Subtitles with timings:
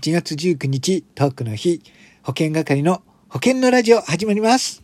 [0.00, 1.82] 8月19日トークの日、
[2.22, 4.82] 保険係の保険のラジオ始まります。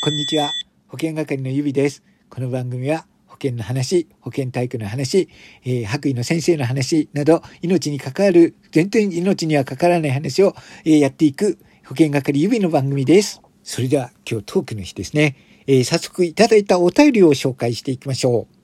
[0.00, 0.50] こんにちは。
[0.88, 2.02] 保険係のゆびです。
[2.28, 5.28] この番組は保険の話、保険体育の話、
[5.64, 13.40] えー、白衣の先生の話など、命に関わる、全然命には関わらない話を、えー、やっていく保険係ゆびの番組です。
[13.62, 15.36] それでは今日トークの日ですね。
[15.68, 18.61] えー、早速いただいたお便りを紹介していきましょう。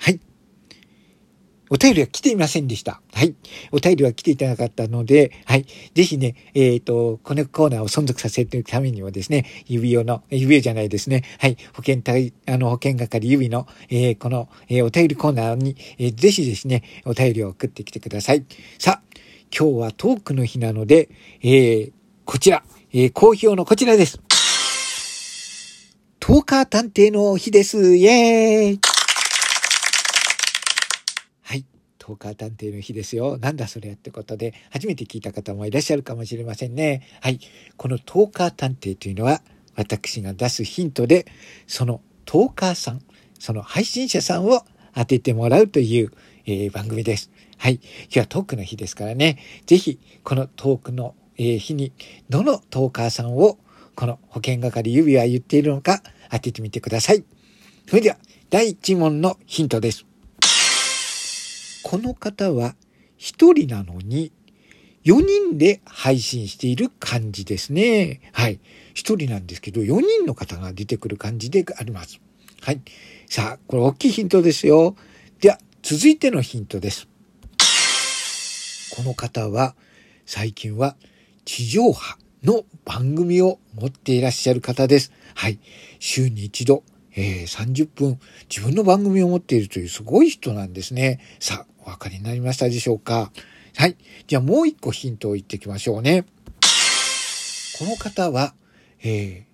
[0.00, 0.20] はい。
[1.72, 3.00] お便りは来ていませんでした。
[3.12, 3.36] はい。
[3.70, 5.66] お便りは来ていたなかったので、はい。
[5.94, 11.22] ぜひね、えっ、ー、と、このコーナーを存続させるためにはですね、指輪の、指輪じゃないですね。
[11.38, 11.56] はい。
[11.74, 18.44] 保険対、あの、保険係指の、えー、この、えー、お便りコーナーに、えー、ぜひですね、お便りを送ってきてください。
[18.78, 19.10] さあ、
[19.56, 21.08] 今日はトークの日なので、
[21.42, 21.92] えー、
[22.24, 24.20] こちら、えー、好評のこちらです。
[26.18, 27.96] トーカー探偵の日です。
[27.96, 28.80] イェーイ
[31.42, 31.64] はい。
[32.10, 33.38] トーカー探偵の日ですよ。
[33.38, 37.06] なんだそれってことで、初めて聞いた方もいらっしゃるかもしれませんね。
[37.20, 37.38] はい。
[37.76, 39.42] このトーカー探偵というのは、
[39.76, 41.26] 私が出すヒントで、
[41.68, 43.02] そのトーカーさん、
[43.38, 46.10] その配信者さんを当ててもらうという、
[46.46, 47.30] えー、番組です。
[47.58, 47.74] はい。
[47.74, 49.38] 今日はトークの日ですからね。
[49.66, 51.92] ぜひ、このトークの、えー、日に、
[52.28, 53.58] どのトーカーさんを、
[53.94, 57.24] この保険係指は言っているのか、当ててみてください。
[57.86, 58.16] それでは、
[58.50, 60.09] 第1問のヒントです。
[61.82, 62.74] この方は
[63.18, 64.32] 1人なのに
[65.04, 68.20] 4人で配信している感じですね。
[68.32, 68.60] はい。
[68.94, 72.20] 1人なんですけど、4人の方が出てくる感じであります。
[72.60, 72.80] はい。
[73.26, 74.94] さあ、これ大きいヒントですよ。
[75.40, 77.08] では、続いてのヒントです。
[78.94, 79.74] この方は、
[80.26, 80.96] 最近は
[81.46, 85.12] 地上波の番組を持っていらっしゃる方です。
[85.34, 85.58] はい。
[85.98, 91.20] 週に一度、えー、30分自分の番組を持っているというすごい人なんですね。
[91.38, 93.32] さあ、お分かりになりましたでしょうか？
[93.76, 93.96] はい。
[94.26, 96.24] じゃあもう一個ヒントを言っていきましょうね。
[97.78, 98.54] この方は、
[99.02, 99.46] え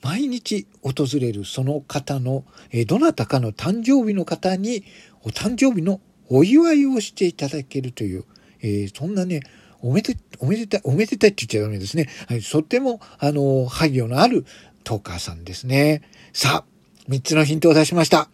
[0.00, 4.84] ー、毎日訪れるその方の、えー、どなたかの誕生日の方に
[5.22, 8.24] お誕生日のお祝いをしていただけるという、
[8.60, 9.40] えー、そんなね、
[9.80, 12.08] おめで、おめでたい、おめでたいって言っちゃダメですね。
[12.28, 14.46] はい、とっても、あの、配慮のある
[14.84, 16.02] トーカーさんですね。
[16.32, 16.71] さあ、
[17.12, 18.30] 三つのヒントを出しました。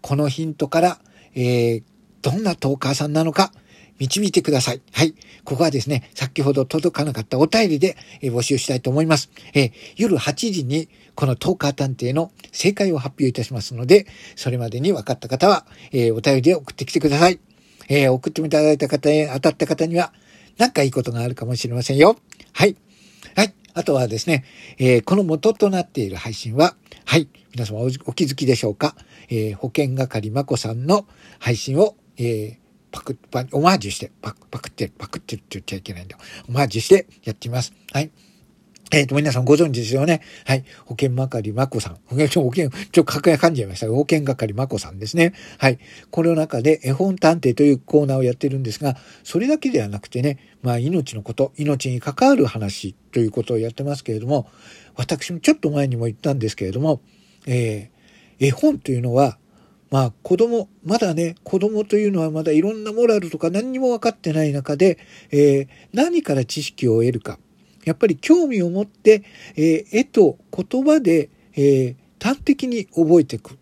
[0.00, 0.98] このヒントから、
[1.34, 1.82] えー、
[2.22, 3.52] どんなトーカーさんなのか、
[3.98, 4.80] 導いてください。
[4.90, 5.14] はい。
[5.44, 9.30] ここはですね、先ほど届かなかったお便りで、えー、募集したいと思います。
[9.52, 17.38] えー、夜8時にこのトーカー探偵の正解を発表いたしますので、それまでに分かった方は、えー、お便りで送ってきてください。
[17.90, 20.14] え送っていただいた方へ当たった方には、
[20.56, 22.16] 何かいいことがあるかもしれませんよ。
[22.54, 22.76] はい。
[23.36, 23.52] はい。
[23.74, 24.46] あとはですね、
[24.78, 26.76] えー、この元となっている配信は、
[27.12, 28.96] はい、皆様お気づきでしょうか、
[29.28, 31.06] えー、保険係まこさんの
[31.38, 32.56] 配信を、えー、
[32.90, 36.16] パク、パ、オマージュして、パク、パクって、パクってって言っちゃいけないんだ。
[36.48, 37.74] オマージュしてやってみます。
[37.92, 38.10] はい。
[38.92, 40.20] えっ、ー、と、皆さんご存知ですよね。
[40.44, 40.64] はい。
[40.84, 41.98] 保険係まこさん。
[42.04, 45.32] 保険、保険、ちょっと格が噛んじゃいましたが、保険係まこさんですね。
[45.58, 45.78] はい。
[46.10, 54.46] この中で絵本探偵というコーナーをやってるんですが、それだけではなくてね、まあ、命のこと、命に関わる話ということをやってますけれども、
[54.94, 57.00] 私もちょっと前にも言ったんですけれども、
[57.46, 59.38] えー、絵本というのは、
[59.90, 64.98] まあ子供、まだね、子供というのはまだいろんなモラルとか何にも分かってない中で、
[65.30, 67.38] えー、何から知識を得るか。
[67.84, 69.24] やっぱり興味を持って、
[69.56, 73.58] えー、絵と言葉で、えー、端的に覚えていく。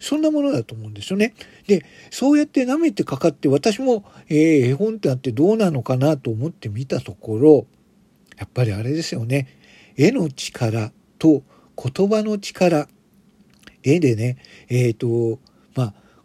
[0.00, 1.34] そんなものだと思うんですよね。
[1.66, 7.66] で、そうやって舐めてかかって私も、えー、絵本ってあってどうなのかなと思ってみたところ、
[8.38, 9.48] やっぱりあれですよね。
[9.96, 11.42] 絵の力と
[11.76, 12.88] 言葉の力。
[13.82, 14.36] 絵でね、
[14.68, 15.40] えっ、ー、と、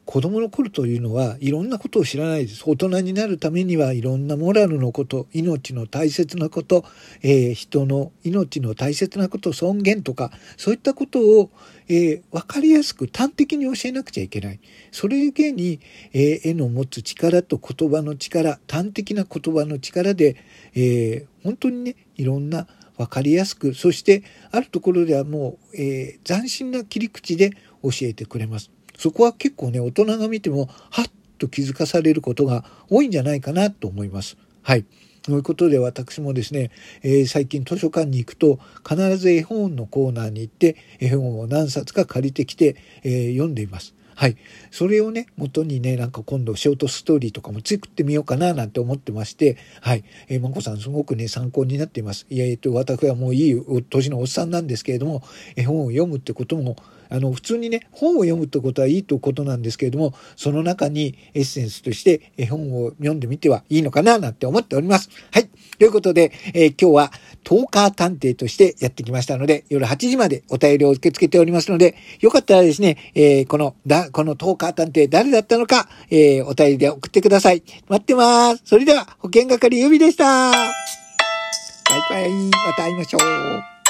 [0.05, 2.63] 子供の頃というのはいろんなことを知らないです。
[2.65, 6.83] 大人になるためにはいろんなモラルのこと、命の大切なこと、
[7.21, 11.51] えー、人の命の大切なこと、尊厳とか、そういったことを、
[11.87, 14.59] えー、分かりやすく端的に教えなくちゃいけない。
[14.91, 15.79] それゆけに、
[16.11, 20.35] えー、絵の持つ力と言葉の力、端的な言葉の力で、
[20.75, 22.67] え本当にね、いろんな
[22.97, 27.51] 分かりやすく、そしてあるところではもう、え斬新な切り口で
[27.81, 28.69] 教えてくれます。
[28.97, 31.05] そこは結構ね、大人が見ても、はっ
[31.37, 34.37] と気づかされることが多いんじゃないかなと思います。
[34.61, 34.85] はい。
[35.23, 36.69] ということで私もですね、
[37.01, 43.95] えー、最近図書館に行くと必ず絵本のコーナーに行って絵本を何冊か借りてきて、えー、読んでいます。
[44.15, 44.37] はい。
[44.71, 50.03] それをね、元にね、なんか今度ショートストーリーとかも作ってみようかななんて思ってまして、はい。
[50.27, 52.25] えー、まこさんすごくね、参考になっています。
[52.29, 55.23] いや、えっと、私はもういい年のおっさんなんですけれども、
[55.55, 56.75] 絵本を読むってことも、
[57.09, 65.09] あの、普通にね、本を読むってことはいいということなんですけれども、その中にエッセンスとして絵本を読んでみてはいいのかななんて思っております。
[65.31, 65.49] はい。
[65.77, 67.11] ということで、えー、今日は
[67.43, 77.63] トーカー探偵としてやってきましたので、夜8時までお便りを受け付けておりますので、よかったらですね、えー、この、だ、このトーカー探偵誰だったのか、えー、お便りで送ってください。
[77.87, 78.63] 待ってます。
[78.65, 80.51] それでは、保険係ゆびでした。
[80.53, 82.29] バイバイ。
[82.29, 83.82] また会いましょう。